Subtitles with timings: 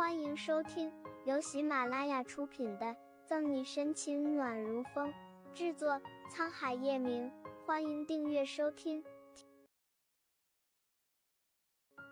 [0.00, 0.90] 欢迎收听
[1.26, 2.86] 由喜马拉雅出品的
[3.26, 5.12] 《赠你深情暖如风》，
[5.52, 6.00] 制作
[6.32, 7.30] 沧海夜明。
[7.66, 9.04] 欢迎订阅收听。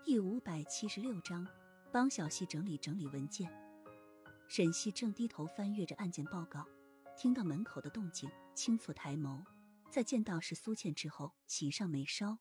[0.04, 1.48] 第五百七十六章，
[1.90, 3.50] 帮小溪整理整理文件。
[4.48, 6.66] 沈西正低头翻阅着案件报告，
[7.16, 9.42] 听到门口的动静，轻蹙抬眸，
[9.90, 12.36] 在见到是苏倩之后，喜上眉梢。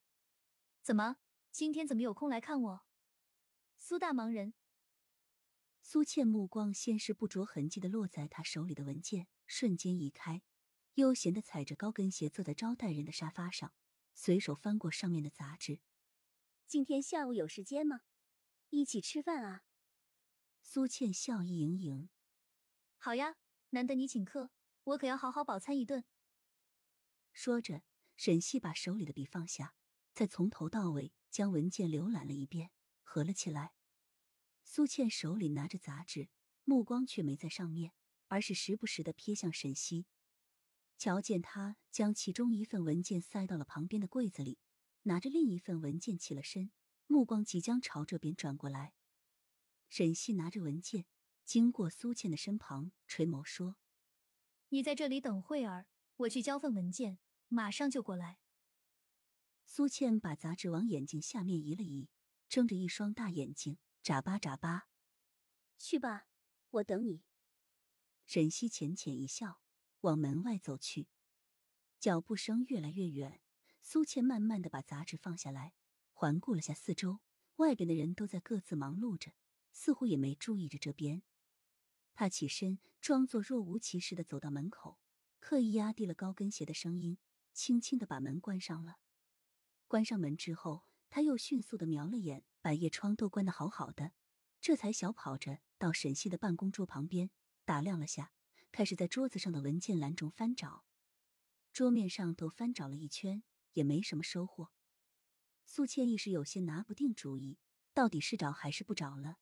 [0.82, 1.16] 怎么，
[1.52, 2.82] 今天怎么有空来看我？
[3.78, 4.54] 苏大忙人。
[5.90, 10.42] 苏倩目光先是不着痕迹的落在他手里的文件，瞬间移开，
[10.96, 13.74] 悠闲的踩着高跟鞋坐在招待人的沙发上，
[14.14, 15.80] 随手翻过上面的杂志。
[16.68, 18.02] 今天下午有时间吗？
[18.70, 19.64] 一起吃饭啊？
[20.62, 22.10] 苏倩笑意盈盈。
[22.98, 23.38] 好呀，
[23.70, 24.52] 难得你请客，
[24.84, 26.04] 我可要好好饱餐一顿。
[27.32, 27.84] 说着，
[28.18, 29.74] 沈西把手里的笔放下，
[30.14, 32.72] 再从头到尾将文件浏览了一遍，
[33.04, 33.77] 合了起来。
[34.70, 36.28] 苏倩手里拿着杂志，
[36.66, 37.94] 目光却没在上面，
[38.28, 40.06] 而是时不时的瞥向沈西。
[40.98, 44.60] 瞧见他将其中一份文件塞到了旁边的柜子里，
[45.04, 46.70] 拿着另一份文件起了身，
[47.08, 48.94] 目光即将朝这边转过来。
[49.90, 51.06] 沈西拿着文件
[51.46, 53.78] 经过苏倩的身旁，垂眸说
[54.70, 55.88] ：“你在这里等会儿，
[56.18, 58.40] 我去交份文件，马上就过来。”
[59.66, 62.10] 苏倩把杂志往眼睛下面移了移，
[62.50, 63.78] 睁着一双大眼睛。
[64.08, 64.88] 眨巴眨巴，
[65.78, 66.30] 去吧，
[66.70, 67.26] 我等你。
[68.26, 69.60] 沈西浅浅一笑，
[70.00, 71.10] 往门外走去。
[72.00, 73.42] 脚步声越来越远，
[73.82, 75.74] 苏倩慢慢的把杂志放下来，
[76.14, 77.20] 环顾了下四周，
[77.58, 79.34] 外边的人都在各自忙碌着，
[79.74, 81.22] 似乎也没注意着这边。
[82.14, 85.02] 他起身，装作若无其事的走到门口，
[85.42, 87.18] 刻意压低了高跟鞋的声音，
[87.52, 89.00] 轻轻的把门关上了。
[89.86, 92.44] 关上门之后，他又迅速的瞄了眼。
[92.60, 94.12] 百叶窗都关得好好的，
[94.60, 97.30] 这才小跑着到沈西的办公桌旁边，
[97.64, 98.34] 打量了下，
[98.74, 100.84] 开始在桌子上的文件栏中翻找。
[101.72, 104.72] 桌面上都翻找了一圈，也没什么收获。
[105.64, 107.58] 苏倩一时有些拿不定主意，
[107.94, 109.38] 到底是找还是不找了，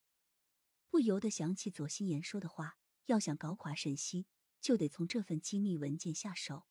[0.92, 2.78] 不由得想起左心言说的话：
[3.08, 4.28] 要想搞垮沈西，
[4.62, 6.68] 就得从这份机密文件下手。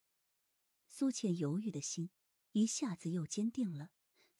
[0.86, 2.10] 苏倩犹豫的心
[2.52, 3.90] 一下子又坚定了，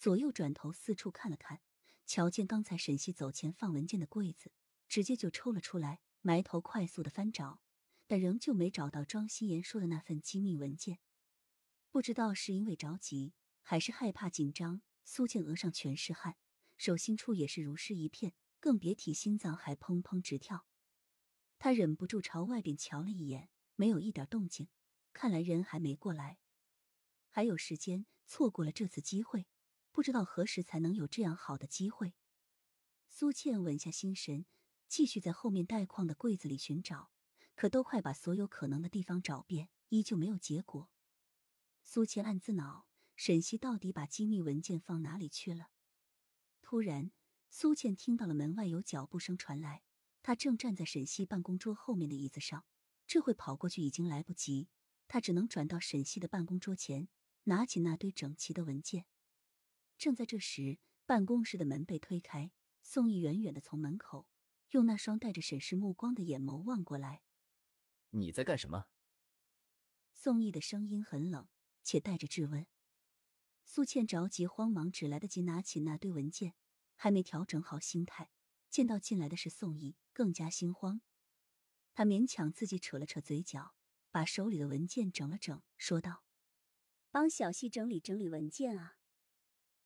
[0.04, 1.62] 左右转头四处看了看。
[2.04, 4.52] 瞧见刚才沈西走前放文件的柜子，
[4.86, 7.62] 直接就抽了出来，埋头快速的翻找，
[8.06, 10.98] 但仍旧没找到庄心妍说的那份机密文件。
[11.90, 13.32] 不知道是因为着急，
[13.62, 16.36] 还是害怕紧张，苏倩额上全是汗，
[16.76, 20.66] 手心处也是如湿一片，更别提心脏还砰砰直跳。
[21.58, 24.68] 他忍不住朝外边瞧了一眼，没有一点动静，
[25.14, 26.36] 看来人还没过来，
[27.30, 29.46] 还有时间，错过了这次机会。
[29.94, 32.14] 不知道何时才能有这样好的机会。
[33.06, 34.44] 苏倩稳下心神，
[34.88, 37.12] 继续在后面带框的柜子里寻找，
[37.54, 40.90] 可都快把所有可能的地方找遍，依旧没有结果。
[41.84, 45.68] 苏倩暗自恼：沈西到底把机密文件放哪里去了？
[46.60, 47.12] 突然，
[47.48, 49.84] 苏倩听到了门外有脚步声传来，
[50.24, 52.64] 她正站在沈西办公桌后面的椅子上，
[53.06, 54.66] 这会跑过去已经来不及，
[55.06, 57.06] 她只能转到沈西的办公桌前，
[57.44, 59.06] 拿起那堆整齐的文件。
[60.04, 64.28] 正在这时，办公室的门被推开，宋毅远远的从门口
[64.72, 67.22] 用那双带着审视目光的眼眸望过来。
[68.10, 68.84] 你在干什么？
[70.12, 71.48] 宋毅的声音很冷，
[71.82, 72.66] 且带着质问。
[73.64, 76.52] 苏倩着急慌忙，只来得及拿起那堆文件，
[76.96, 78.30] 还没调整好心态，
[78.68, 81.00] 见到进来的是宋毅，更加心慌。
[81.94, 83.74] 他勉强自己扯了扯嘴角，
[84.10, 86.24] 把手里的文件整了整，说道
[87.10, 88.98] ：“帮小溪整理整理文件啊。”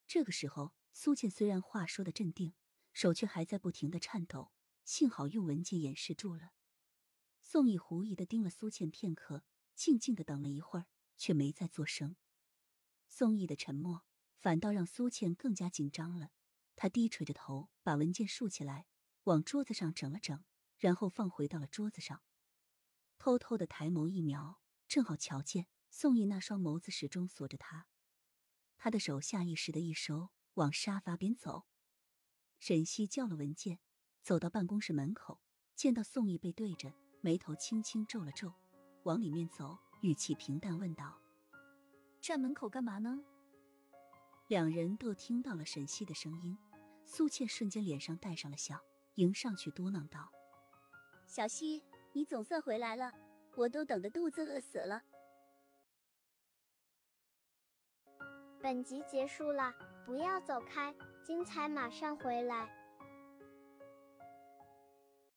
[0.08, 2.54] 这个时候，苏倩虽然话说的镇定，
[2.94, 4.50] 手却还在不停的颤抖。
[4.82, 6.54] 幸好用文件掩饰住了。
[7.42, 10.86] 宋毅狐疑的盯了苏倩片刻，静静的等了一会儿，
[11.19, 12.16] 却没再作声。
[13.06, 14.06] 宋毅的沉默
[14.38, 16.30] 反倒让苏倩更加紧张了。
[16.75, 18.86] 她低垂着头，把文件竖起来，
[19.25, 20.43] 往桌子上整了整，
[20.78, 22.22] 然后放回到了桌子上，
[23.19, 27.88] 偷偷的抬眸一瞄，正好瞧见宋毅那双眸子始终锁着他。
[28.78, 31.64] 他的手下意识的一收，往沙发边走。
[32.60, 33.80] 沈西叫了文件，
[34.22, 35.40] 走到办公室门口，
[35.75, 38.54] 见到宋毅背对着，眉头轻轻皱了皱，
[39.02, 41.20] 往里面走，语气平淡问道
[42.22, 43.20] ：“站门口干嘛呢？”
[44.48, 46.56] 两人都听到了沈西的声音，
[47.04, 48.81] 苏倩瞬间脸上带上了笑，
[49.16, 50.31] 迎上去嘟囔道
[51.26, 51.82] ：“小西，
[52.12, 53.12] 你总算回来了，
[53.56, 55.02] 我都等得肚子饿死了。”
[58.60, 59.72] 本集结束了，
[60.05, 62.69] 不要走开，精彩马上回来。